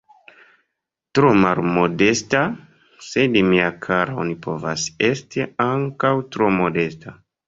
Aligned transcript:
Tro 1.17 1.33
malmodesta? 1.41 2.39
Sed 3.07 3.37
mia 3.49 3.67
kara, 3.87 4.15
oni 4.23 4.33
povas 4.47 4.87
esti 5.09 5.45
ankaŭ 5.67 6.13
tro 6.37 6.49
modesta. 6.57 7.15